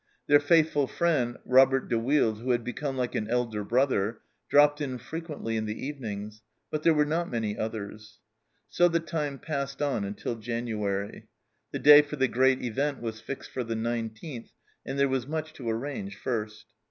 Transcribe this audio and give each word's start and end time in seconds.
Their 0.25 0.39
faithful 0.39 0.87
friend, 0.87 1.37
Robert 1.45 1.87
de 1.87 1.99
Wilde, 1.99 2.39
who 2.41 2.49
had 2.49 2.63
become 2.63 2.97
like 2.97 3.13
an 3.13 3.29
elder 3.29 3.63
brother, 3.63 4.21
dropped 4.49 4.81
in 4.81 4.97
frequently 4.97 5.55
in 5.55 5.65
the 5.67 5.79
evenings, 5.85 6.41
but 6.71 6.81
there 6.81 6.95
were 6.95 7.05
not 7.05 7.29
many 7.29 7.55
others. 7.55 8.17
So 8.67 8.87
the 8.87 8.99
time 8.99 9.37
passed 9.37 9.79
on 9.79 10.03
until 10.03 10.37
January. 10.37 11.27
The 11.71 11.77
day 11.77 12.01
for 12.01 12.15
the 12.15 12.27
great 12.27 12.63
event 12.63 12.99
was 12.99 13.21
fixed 13.21 13.51
for 13.51 13.63
the 13.63 13.75
nineteenth, 13.75 14.49
and 14.83 14.97
there 14.97 15.07
was 15.07 15.27
much 15.27 15.53
to 15.53 15.69
arrange 15.69 16.15
first. 16.15 16.65